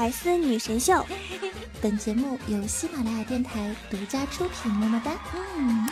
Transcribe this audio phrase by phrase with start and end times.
[0.00, 1.04] 百思女神秀，
[1.82, 4.70] 本节目由喜马拉雅电台独家出品。
[4.70, 5.10] 么么哒！
[5.56, 5.88] 嗯。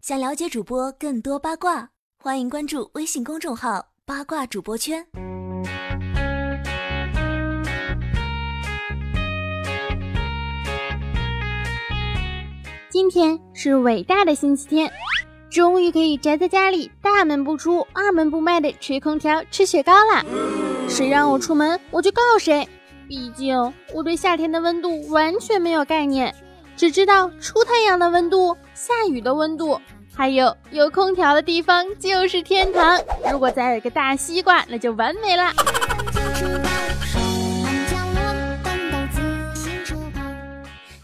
[0.00, 1.88] 想了解主播更多八卦，
[2.22, 5.04] 欢迎关注微信公众号“八卦主播圈”。
[12.88, 14.88] 今天是伟大的星期天。
[15.50, 20.22] 终于可以宅在家里，大门不出，二门不迈的吹空调、吃雪糕啦！
[20.88, 22.66] 谁让我出门，我就告谁。
[23.08, 26.34] 毕竟我对夏天的温度完全没有概念，
[26.76, 29.80] 只知道出太阳的温度、下雨的温度，
[30.14, 32.98] 还有有空调的地方就是天堂。
[33.30, 35.52] 如果再有个大西瓜，那就完美了。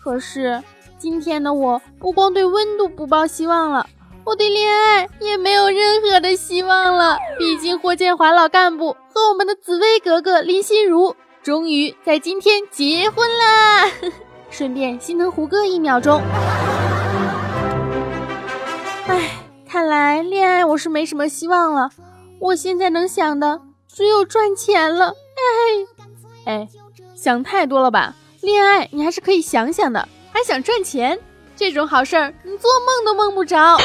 [0.03, 0.61] 可是
[0.99, 3.87] 今天的我，不光对温度不抱希望了。
[4.25, 7.19] 我对恋爱也没有任何的希望了。
[7.39, 13.91] 毕竟霍建华老干部和我们的紫薇格格林心如终于在今天结婚啦！
[14.51, 16.21] 顺便心疼胡歌一秒钟。
[19.07, 19.31] 唉，
[19.69, 21.91] 看来恋爱我是没什么希望了。
[22.39, 23.61] 我现在能想的
[23.93, 25.15] 只有赚钱了。
[26.47, 26.69] 哎哎，
[27.17, 28.15] 想太多了吧？
[28.41, 31.19] 恋爱你还是可以想想的，还想赚钱？
[31.57, 33.79] 这种好事儿，你做梦都梦不着。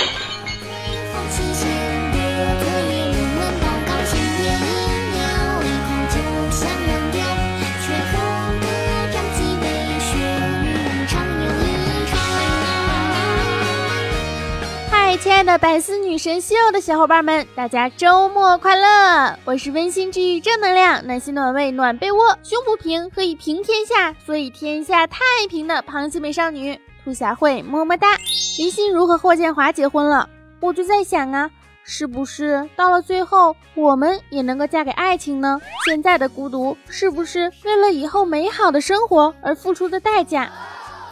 [15.28, 19.38] 亲爱的百思女神秀的小伙伴们，大家周末快乐！
[19.44, 25.19] 我是温馨治愈、正能量、暖心暖胃暖被窝、胸不平可以平天下，所以天下太
[25.50, 26.80] 平的螃蟹美少女。
[27.03, 28.16] 兔小慧么么哒！
[28.58, 30.30] 林心如和霍建华结婚了，
[30.61, 31.52] 我就在想啊，
[31.84, 35.59] 是不是到了最后，我们也能够嫁给爱情呢？
[35.86, 40.50] 现在的孤独，是不是为了以后美好的生活而付出的代价？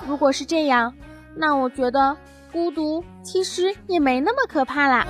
[0.07, 0.94] 如果是这样，
[1.35, 2.16] 那我觉得
[2.55, 5.05] 孤独其实也没那么可怕啦。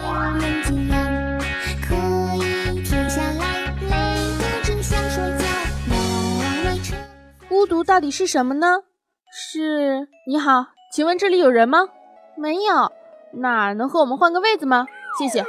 [7.47, 8.79] 孤独到底是什么呢？
[9.31, 10.65] 是你好。
[10.91, 11.87] 请问这里有人吗？
[12.35, 12.91] 没有，
[13.31, 14.87] 那能和我们换个位子吗？
[15.19, 15.45] 谢谢。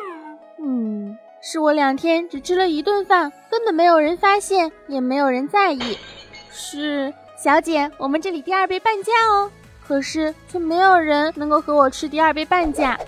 [0.63, 5.97] 嗯，是我两天只吃了一顿饭，根本没有人发现，也没有人在意。
[6.51, 9.51] 是小姐，我们这里第二杯半价哦。
[9.87, 12.99] 可是却没有人能够和我吃第二杯半价。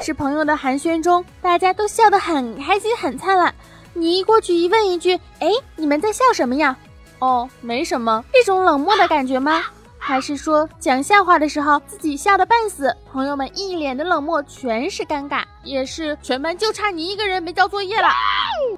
[0.00, 3.54] 是朋友的寒暄中，大家都笑得很开心，很灿烂。
[3.94, 6.76] 你一过去一问一句，哎，你们在笑什么呀？
[7.18, 9.64] 哦，没什么，这种冷漠的感觉吗？
[9.98, 15.42] 还是说讲笑话的时候自己笑得半死，朋友们一脸的冷漠，全是尴尬。
[15.64, 18.08] 也是全班就差你一个人没交作业了。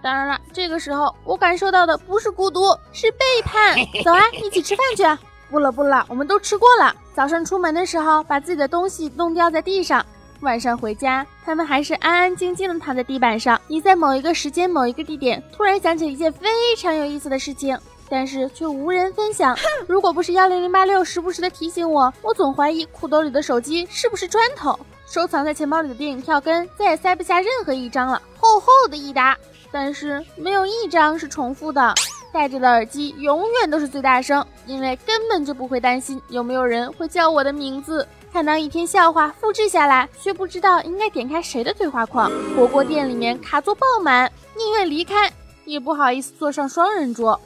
[0.01, 3.77] 当然了，这个时候我感受到的不是孤独，是背叛。
[4.05, 5.03] 走啊，一起吃饭去。
[5.51, 6.95] 不了不了，我们都吃过了。
[7.15, 10.05] 早上出门的时候把自己的东西弄掉在地上，
[10.41, 13.61] 晚上回家他们还是安安静静的躺在地板上。
[13.67, 17.79] 你在某一个时间某一个地点突然想起一件非常有意思的事情。
[18.11, 19.55] 但是却无人分享。
[19.87, 24.79] 如果不是幺零零八六时不时的提醒我，我总怀疑裤兜里的手机是不是砖头。
[25.07, 29.37] 收藏在钱包里的电影票根再也塞不下任何一张了，厚厚的一沓。
[29.71, 31.95] 但是没有一张是重复的。
[32.33, 38.07] 戴着的耳机永远都是最大声，因为根本就不会担心有没有人会叫我的名字。
[38.31, 42.31] 看到一篇笑话复制下来，却不知道应该点开谁的对话框。
[42.55, 45.33] 火锅店里面卡座爆满，宁愿离开
[45.65, 47.41] 也不好意思坐上双人桌。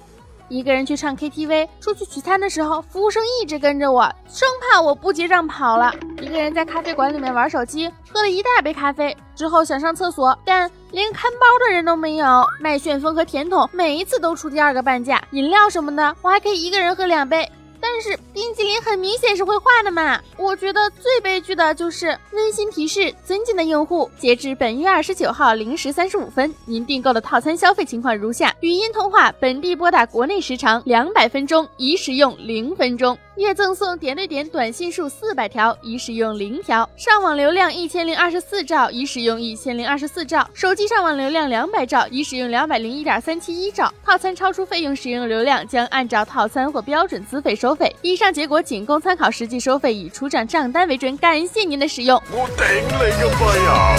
[0.49, 5.93] 一个人去唱 KTV，出去取餐的时候，服务生一直跟着我，生怕我不结账跑了。
[6.21, 12.45] 一个人在咖啡馆里面玩手机，喝了一大杯咖啡之后想上厕所，但连看包的人都没有。
[12.61, 17.51] 卖旋风和甜筒每一次都出第二个半价，饮料什么的我还可以一个人喝两杯。
[17.83, 20.21] 但是冰淇淋很明显是会化的嘛？
[20.37, 33.19] 我觉得最悲剧的就是温馨提示：尊敬的用户，截至本月二十九号零时三十五分，您订购的套餐消费情况如下：语音通话本地拨打国内时长两百分钟，已使用零分钟。
[33.37, 43.93] 月赠送点对点短信数四百条，已使用零条；上网流量一千零二十四兆，已使用一千零二十四兆；手机上网流量两百兆，已使用两百零一点三七一兆。
[44.05, 47.95] 套餐超出费用使用流量，将按照套餐或标准资费收费。
[48.03, 51.17] 以上结果仅供参考，实际收费以出账账单为准。
[51.19, 52.23] 感谢您的使用。
[52.31, 53.97] 我顶你个肺啊！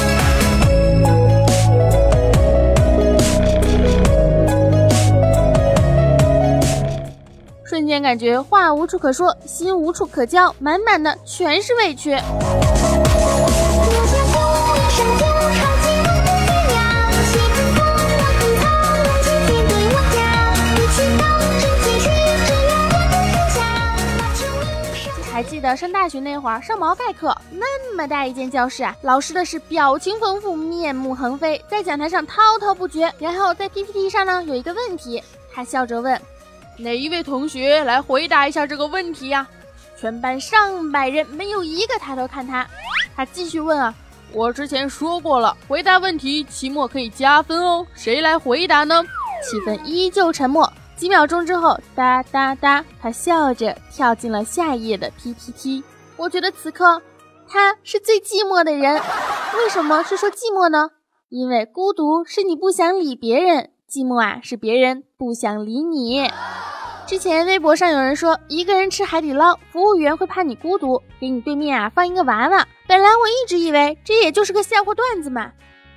[7.66, 12.16] 瞬间感觉话无处可说，心无处可交，满满的全是委屈。
[25.64, 33.10] 得上大学那会儿上毛概课，那么大一间教室啊，老师的是表情丰富，面目横飞，在讲台上滔滔不绝。
[33.18, 35.24] 然后在 PPT 上呢有一个问题，
[35.54, 36.22] 他笑着问
[36.78, 39.48] ：“哪一位同学来回答一下这个问题呀？”
[39.98, 42.68] 全班上百人没有一个抬头看他。
[43.16, 43.96] 他继续问啊
[44.34, 49.02] ：“我之前说过了，回答问题期末可以加分哦，谁来回答呢？”
[49.50, 50.70] 气氛依旧沉默。
[51.04, 55.84] 几秒钟之后，哒哒哒，他笑着跳进了下一页的 PPT。
[56.16, 57.02] 我觉得此刻
[57.46, 58.94] 他是最寂寞的人。
[59.58, 60.92] 为什么是说寂寞呢？
[61.28, 66.32] 因为孤独是你不想理别人，寂寞啊是别人不想理你。
[67.06, 72.66] 之前微博上有人说，一个人吃海底捞，服务员会怕你孤独，给你对面啊放一个娃娃。
[72.88, 75.52] 本来我一直以为这也就是个笑话段子嘛。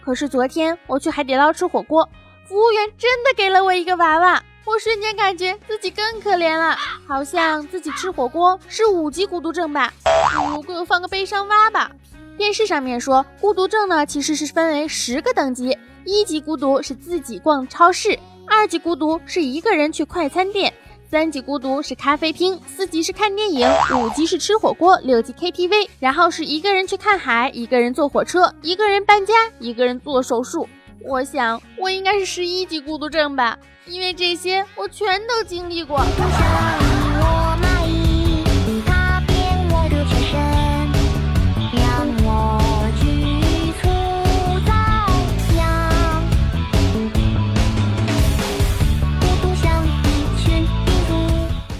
[0.04, 2.08] 可是昨天我去海底捞吃火锅，
[2.48, 4.42] 服务员真的给了我一个娃娃。
[4.66, 6.76] 我瞬间感觉自己更可怜了，
[7.06, 9.94] 好像自己吃火锅是五级孤独症吧？
[10.34, 11.88] 不如给我放个悲伤蛙吧。
[12.36, 18.18] 电视上面说，孤独症呢其实是分为十个等级，一级孤独是自己逛超市，
[18.48, 20.74] 二级孤独是一个人去快餐店，
[21.08, 30.68] 三级孤独是咖啡厅，四级是看电影，五级是吃火锅，六级 KTV，然后是一个人去看海，一个人坐火车，一个人搬家，一个人做手术。
[31.08, 33.56] 我想我应该是十一级孤独症吧。
[33.86, 35.98] 因为这些我全都经历过。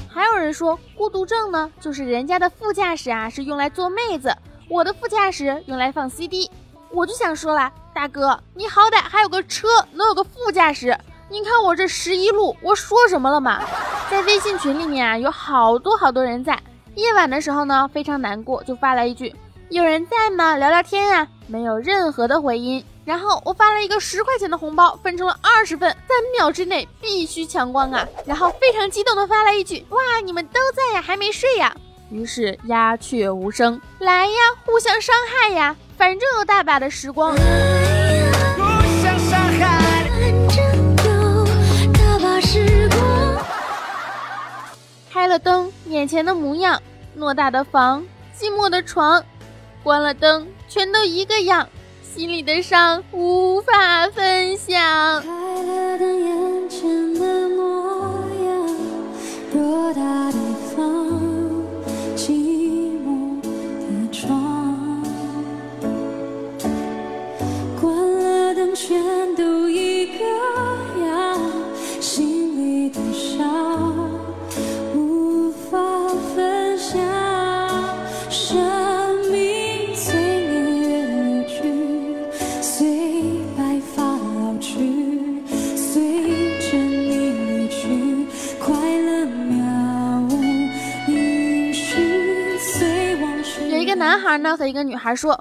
[0.08, 4.32] 还有人说孤独症呢，就是人家的副驾驶啊是用来做妹子，
[4.68, 6.48] 我的副驾驶用来放 CD。
[6.92, 10.94] 我就想说了，大哥，你好歹还有个车，能有个副驾驶。
[11.30, 13.58] 你看我这十一路，我说什么了吗？
[14.10, 16.62] 在微信群里面啊，有好多好多人在。
[16.94, 19.34] 夜晚的时候呢，非常难过，就发了一句
[19.70, 20.56] ：“有人在吗？
[20.58, 22.84] 聊聊天啊。”没有任何的回音。
[23.06, 28.06] 然后我发了一个十块钱的红包，分成了二十份，三秒之内必须抢光啊！
[28.26, 31.74] 然后非常激动的发了一句：“哇，你们都在呀，还没睡呀？”
[32.12, 33.80] 于是鸦雀无声。
[34.00, 34.34] 来呀，
[34.66, 37.34] 互相伤害呀，反正有大把的时光。
[45.16, 46.78] 开了灯，眼前的模样，
[47.18, 48.04] 偌大的房，
[48.38, 49.24] 寂寞的床，
[49.82, 51.66] 关了灯，全都一个样，
[52.02, 53.72] 心里的伤无法
[54.10, 54.76] 分享。
[55.22, 58.68] 开了灯，眼前的模样，
[59.54, 60.45] 偌大的
[94.66, 95.38] 一个女孩说：“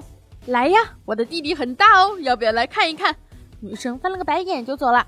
[0.47, 3.15] 来呀，我的弟弟很大哦，要不要来看一看？”
[3.61, 5.05] 女生翻了个白眼就走了。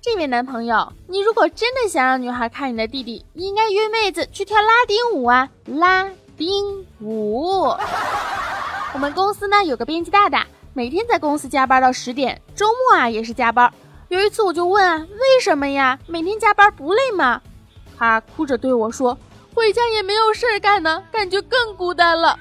[0.00, 5.48] 这位男朋友，你如果真的想让女孩看你的弟弟，你应该约妹子去跳拉丁舞啊！
[5.66, 7.72] 拉丁舞。
[8.94, 13.72] 我们公司呢有个编辑大大，每天在公司加班到十点，周末啊也是加班。
[14.08, 15.98] 有一次我就问啊，为什么呀？
[16.06, 17.40] 每天加班不累吗？
[17.96, 19.16] 他哭着对我说
[19.54, 22.36] ：“回家也没有事儿干呢，感觉更孤单了。”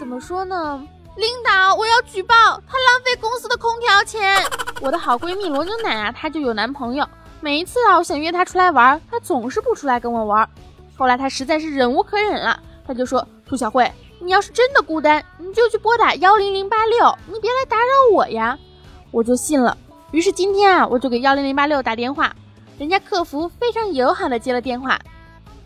[0.00, 0.82] 怎么说呢？
[1.16, 4.42] 领导，我要举报他浪费公司的空调钱。
[4.80, 7.06] 我的好闺蜜罗牛奶啊，她就有男朋友。
[7.38, 10.48] 每一次啊，我想约她出来玩，她总是不出来跟我玩。
[10.96, 18.58] 后来她实在是忍无可忍了，她就说：“兔小慧，你要是真的孤单，你就去拨打幺零零八六，你别来打扰我呀。”
[19.12, 19.76] 我就信了。
[20.12, 22.34] 于是今天啊，我就给幺零零八六打电话，
[22.78, 24.98] 人家客服非常友好的接了电话。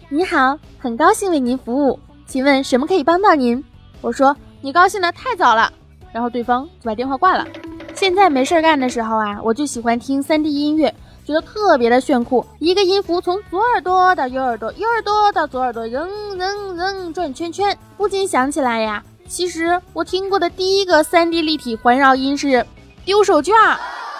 [0.09, 3.65] 你好，很高兴为您服务，请问什么可以帮到您？
[4.05, 5.73] 我说你高兴的太早了，
[6.13, 7.47] 然后对方就把电话挂了。
[7.95, 10.95] 现在没事干的时候啊，我就喜欢听 3D 音乐，
[11.25, 12.45] 觉得特别的炫酷。
[12.59, 22.67] 一个音符从左耳朵到右耳朵，右耳朵到左耳朵，扔扔扔转圈圈，不禁想起来呀，其实我听过的第一个 3D 立体环绕音是
[23.07, 23.55] 丢手绢，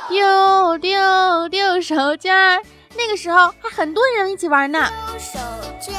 [0.09, 2.59] 丢丢丢手绢，
[2.97, 4.89] 那个时候还很多人一起玩呢。
[5.11, 5.39] 丢手
[5.79, 5.93] 绢，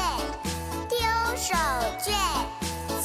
[0.88, 0.98] 丢
[1.36, 1.54] 手
[2.00, 2.25] 绢。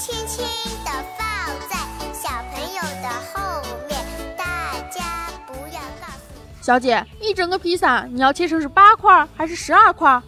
[0.01, 0.43] 轻轻
[0.84, 1.27] 地放
[1.70, 1.77] 在
[2.12, 4.00] 小朋友的后面，
[4.36, 10.20] 大家不要告诉小姐，一整个披萨你要切成是八块还是十二块？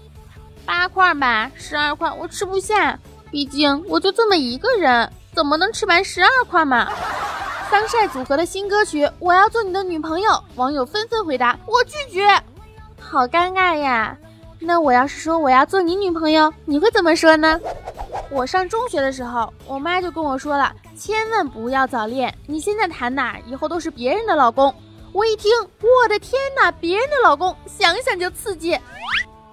[0.63, 2.99] 八块吧，十二块我吃不下。
[3.31, 6.87] 毕竟我就这么一个人，怎么能吃完十二块嘛？
[7.71, 12.27] 桑晒组合的新歌曲《我要做你的女朋友》，网友纷纷回答我拒绝，
[13.01, 14.15] 好尴尬呀。
[14.65, 17.59] 那我要是说我要做你女朋友，你会怎么说呢？
[18.29, 24.73] 我上中学的时候，我妈就跟我说了，千万不要早恋，你现在谈的，以后都是别人的老公。
[25.11, 25.51] 我一听，
[25.81, 28.77] 我的天哪，别人的老公，想想就刺激。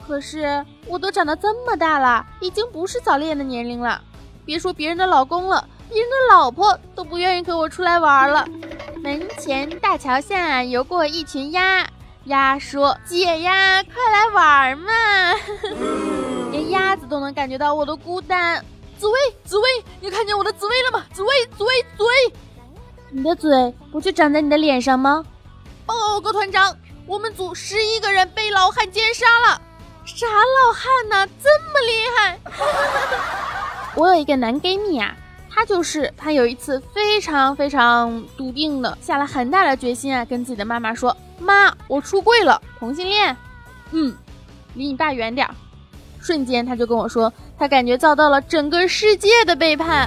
[0.07, 4.00] 可是我都长到这么大了，已经不是早恋的年龄了，
[4.45, 5.69] 别说别人的老公了。
[5.93, 8.47] 别人的老婆都不愿意跟我出来玩了。
[9.02, 11.85] 门前大桥下游过一群鸭，
[12.25, 14.93] 鸭说：“姐呀，快来玩嘛！”
[16.53, 18.62] 连鸭子都能感觉到我的孤单。
[18.99, 19.69] 紫薇，紫薇，
[20.00, 21.05] 你看见我的紫薇了吗？
[21.12, 22.11] 紫薇，紫薇，紫薇，
[23.11, 25.25] 你的嘴不就长在你的脸上吗？
[25.87, 29.61] 报告团长，我们组十一个人被老汉奸杀了。
[30.05, 31.27] 啥老汉呢？
[31.43, 32.39] 这么厉害？
[33.97, 35.17] 我有一个男闺蜜啊。
[35.53, 43.37] 他就是他，有一次非常非常笃定的下了很大的决心啊，跟自己的妈妈说：“妈，我出柜了，同性恋。”
[43.92, 44.14] 嗯，
[44.75, 45.49] 离你爸远点。
[46.20, 50.06] 瞬间他就跟我说，他感觉遭到了整个世界的背叛。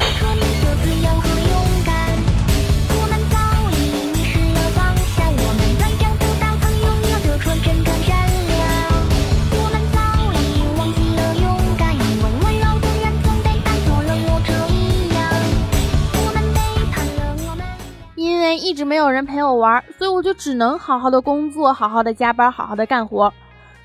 [18.84, 23.34] 没有人陪我玩，所以我就只能好好的工作，好好的加班，好好的干活。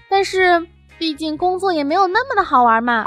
[0.09, 0.67] 但是
[0.99, 3.05] 毕竟工作也没有那么的好玩嘛。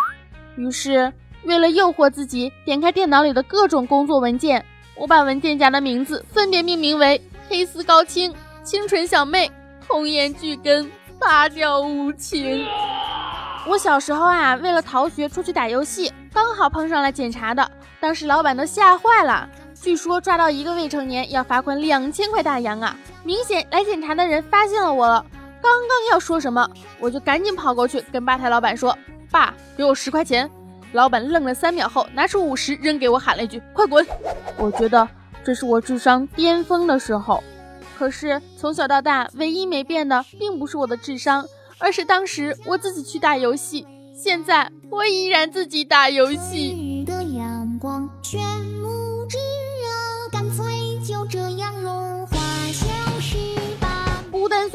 [0.55, 1.11] 于是
[1.43, 4.63] 为了诱惑自己，点开电脑里的各种工作文件，
[4.95, 8.33] 我把文件夹的名字分别命名为“黑丝高清
[8.63, 9.51] ”“清纯小妹
[9.87, 12.65] ”“童颜巨根”“拔掉无情”。
[13.67, 17.69] 我小时候啊，为了逃学出去打游戏，刚好碰上了检查的，
[17.99, 19.47] 当时老板都吓坏了。
[19.81, 22.95] 据说抓到一个未成年要罚款两千块大洋啊！
[23.23, 25.25] 明显来检查的人发现了我了，
[25.59, 26.69] 刚刚要说什么，
[26.99, 28.95] 我就赶紧跑过去跟吧台老板说
[29.31, 30.47] ：“爸，给我十块钱。”
[30.93, 34.05] 老板愣了三秒后，拿出五十扔给我，喊了一句：“快滚！”
[34.55, 35.07] 我觉得
[35.43, 37.43] 这是我智商巅峰的时候。
[37.97, 41.43] 可是从小到大，唯一没变的并不是我的智商，
[41.79, 43.87] 而是当时我自己去打游戏。
[44.13, 47.03] 现在我依然自己打游戏。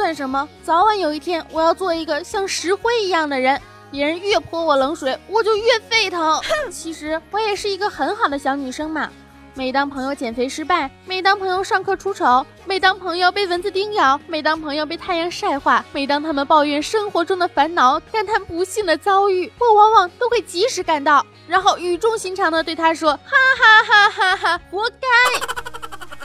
[0.06, 0.48] 算什么？
[0.62, 3.60] 早晚有一天，我要做一个像石灰一样的人。
[3.90, 6.40] 别人越泼我冷水，我就越沸腾。
[6.70, 9.10] 其实我也是一个很好的小女生嘛。
[9.54, 25.08] 每当朋友减肥失败，每当朋友上课出丑，每当朋友被蚊子叮咬，每当朋友被太阳晒化，每当他们抱怨生活中的烦恼，感叹不幸的遭遇，我往往都会及时赶到，然后语重心长地对他说：“哈哈哈哈哈，活该。”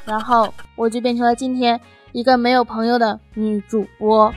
[0.06, 1.82] 然后我就变成了今天。
[2.14, 4.34] 一个没有朋友的女主播，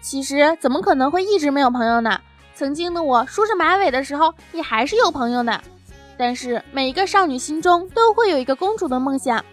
[0.00, 2.18] 其实怎么可能会一直没有朋友呢？
[2.54, 5.60] 曾经的我梳着马尾的时候，也还是有朋友的。
[6.16, 9.44] 但是每一个少女心中都会有一个公主的梦想，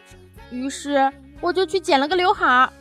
[0.49, 2.71] 于是我就去剪了个刘海儿。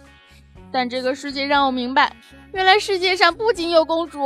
[0.70, 2.14] 但这个世界让我明白，
[2.52, 4.20] 原来世界上不仅有公主。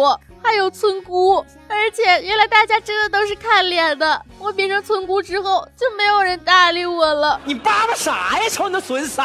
[0.48, 4.24] 还有村姑，而且原来大家真的都是看脸的。
[4.38, 7.38] 我变成村姑之后，就没有人搭理我了。
[7.44, 8.48] 你叭叭啥呀？
[8.48, 9.22] 瞅你那损色！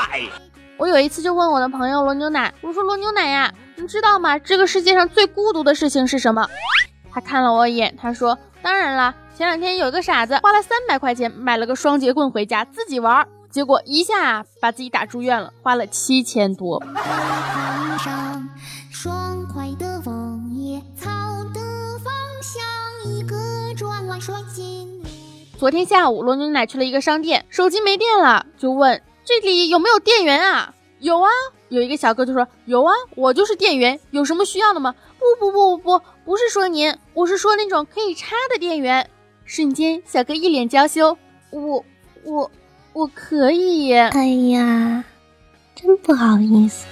[0.76, 4.38] 我有一次就问我的朋友罗牛奶，我说罗牛奶呀，你知道吗？
[4.38, 6.46] 这个世界上最孤独的事情是什么？
[7.10, 16.84] 他看了我一眼，他说：当然了，前两天有个傻子花了三百块钱买了个双节棍回家自己玩，结果一下把自己打住院了，花了七千多。
[25.58, 30.74] 昨天下午，罗牛奶去了一个商店，手机没电了，就问这里有没有电源啊？
[31.00, 31.30] 有啊，
[31.70, 34.94] 有一个小哥就说有啊，我就是店员，有什么需要的吗？
[35.18, 39.10] 不不不不不，不是说您，我是说那种可以插的电源。
[39.46, 41.18] 瞬间，小哥一脸娇羞，
[41.52, 41.84] 我
[42.24, 42.52] 我
[42.94, 43.94] 我可以。
[43.94, 45.04] 哎呀，
[45.76, 46.86] 真不好意思。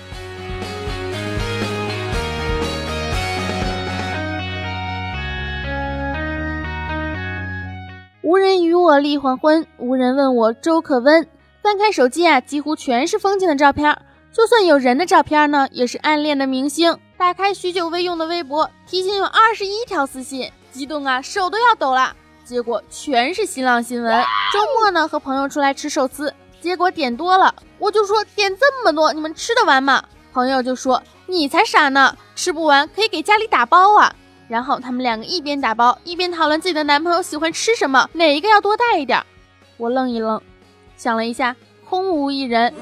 [8.32, 11.28] 无人与我立黄昏，无人问我粥可温。
[11.62, 13.94] 翻开手机啊，几乎全是风景的照片，
[14.32, 16.98] 就算有人的照片呢，也是暗恋的明星。
[17.18, 22.16] 打开许久未用的微博，提醒有二十一条私信，激动啊，手都要抖了。
[22.46, 24.24] 结果全是新浪新闻。
[24.54, 30.02] 周末呢，和朋友出来吃寿司，结果点多了，我就说点这么多，你们吃得完吗？
[30.32, 34.16] 朋友就说你才傻呢，吃不完可以给家里打包啊。
[34.52, 39.24] 然后他们两个一边打包一边讨论自己的男朋友喜欢吃什么，哪一个要多带一点。
[39.78, 40.42] 我愣一愣，
[40.98, 41.56] 想了一下，
[41.90, 42.74] 空无一人。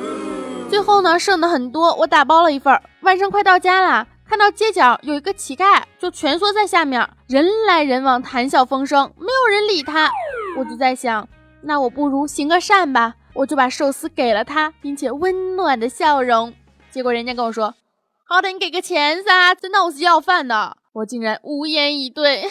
[0.68, 2.76] 最后呢，剩的很多，我打包了一份。
[3.02, 10.10] 晚上快到家了，看到街角有一个乞丐，就蜷缩在下面，人来人往，谈笑风生，没有人理他。
[10.58, 11.30] 我就在想，
[11.62, 16.52] 那我不如行个善吧，我就把寿司给了他，并且温暖的笑容。
[16.90, 17.76] 结果人家跟我说
[18.28, 22.44] ：“好的，你给个钱噻，真的我是要饭的。”我竟然无言以对。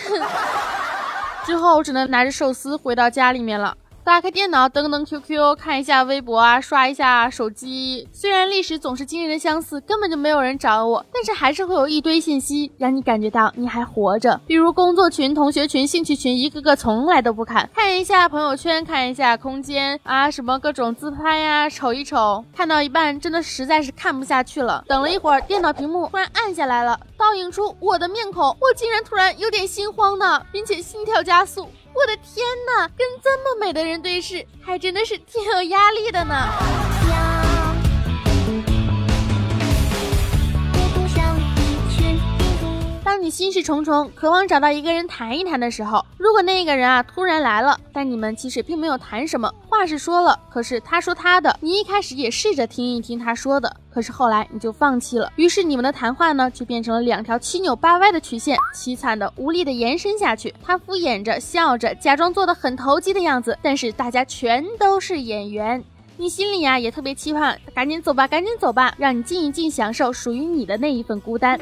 [1.45, 3.77] 之后我只能拿着寿司回到家里面了。
[4.09, 8.09] 打开电脑，登登 QQ，看一下微博啊，刷一下手机。
[8.11, 14.41] 虽然历史总是惊人的相似，根本就没有人找我，但是还是会有一堆信息让你感觉到你还活着。
[14.47, 17.69] 比如工作群、同学群、兴趣群，一个个从来都不看。
[17.75, 22.43] 看一下朋友圈，看一下空间啊，什么各种自拍呀，瞅一瞅。
[22.57, 24.83] 看到一半，真的实在是看不下去了。
[24.89, 31.69] 等了一会儿，电脑屏幕突然暗下来了，倒映出我的面孔，我竟然突然有点心慌呢，并且心跳加速。
[31.99, 36.49] 我的天哪，跟这么美的人对视，还真的是挺有压力的呢。
[43.29, 60.55] 你心事重重，渴望找到一个人谈一谈的时候，如果那个人啊突然来了，但你们其实并没有谈什么，话是说了，可是他说他的，你一开始也试着听一听他说的，可是后来你就放弃了，于是你们的谈话呢就变成了两条七扭八歪的曲线，凄惨的无力的延伸下去。
[60.65, 65.85] 他敷衍着笑着，假装做的很投机的样子，但是大家全都是演员，
[66.21, 71.57] 你心里呀也特别期盼，赶紧走吧，赶紧走吧，让你静一静，享受属于你的那一份孤单。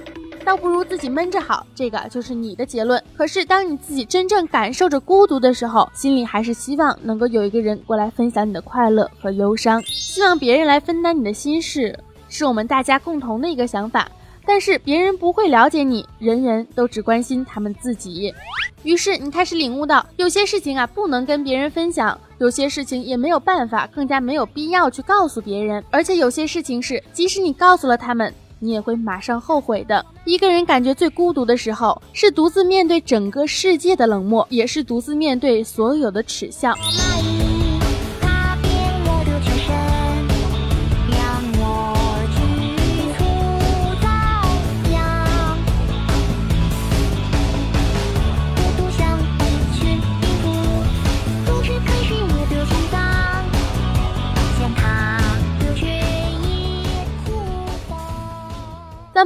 [0.47, 3.03] 倒不如自己闷着好，这个就是你的结论。
[3.15, 11.95] 可是当你自己真正感受着孤独的时候，心里还是希望能够有一个人过来分享你的快乐和忧伤，希望别人来分担你的心事，
[12.31, 14.11] 是我们大家共同的一个想法。
[14.47, 18.33] 但是别人不会了解你，人人都只关心他们自己。
[18.85, 25.83] 于是你开始领悟到，有些事情啊不能跟别人分享，有些事情也没有办法，更加没有必要去告诉别人。
[25.91, 28.33] 而且有些事情是，即使你告诉了他们。
[28.59, 30.03] 你也会马上后悔的。
[30.25, 36.75] 一个人感觉最孤独的时候，是独自面对整个世界的冷漠，也是独自面对所有的耻笑。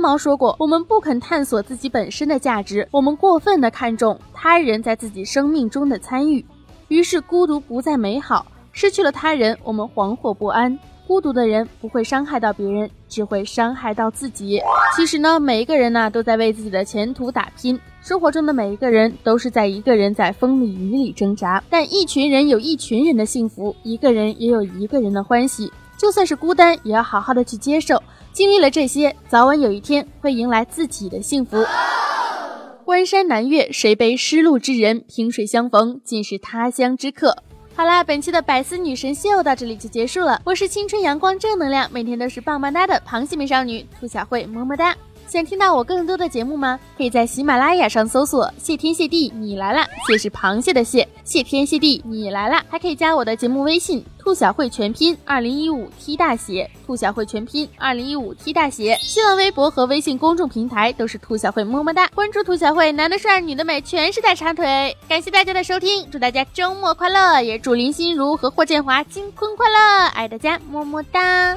[0.00, 6.42] 三毛说过：“我们不肯探索自己本身的价值，我们过分的看重他人在自己生命中的参与，
[6.88, 8.46] 于是孤独不再美好。
[8.72, 10.78] 失去了他人，我们惶惑不安。
[11.06, 14.58] 孤独的人不会伤害到别人，只会伤害到自己。
[14.96, 17.78] 其实呢，每一个人呢都在为自己的前途打拼。
[18.00, 25.70] 生活中的每一个人都是在一个人在风里雨里挣扎，但一群人有一群人的幸福，一个人也有一个人的欢喜。
[25.98, 31.64] 就算是孤单，也要好好的去接受。”经历了这些，早晚有一天会迎来自己的幸福。
[32.84, 35.04] 关山难越，谁悲失路之人？
[35.08, 37.36] 萍水相逢，尽是他乡之客。
[37.74, 40.40] 好啦，本期的百思女神秀到这里就结束了。
[40.44, 44.96] 我是青春阳光正能量，每天都是棒棒哒的螃蟹美少女兔小慧，么么哒。
[45.30, 46.76] 想听到我更多的节目吗？
[46.98, 52.64] 可以在喜马拉雅上搜索“谢天谢地你来啦”，谢是螃蟹的蟹，谢天谢地你来啦。
[52.68, 58.98] 还可以加我的节目微信“兔小慧全拼二零一五 T 大写”，兔小慧全拼二零一五 T 大写。
[59.00, 64.96] 新浪微博和微信公众平台都是兔小慧么么哒，关注兔小慧，男的帅，女的美，全是大长腿。
[65.08, 71.56] 感谢大家的收听，祝大家周末快乐，也祝林心如和霍建华金婚快乐，爱大家么么哒。